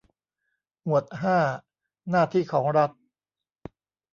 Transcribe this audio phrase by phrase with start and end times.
[0.83, 1.37] หมวดห้า
[2.09, 2.91] หน้าที่ของรัฐ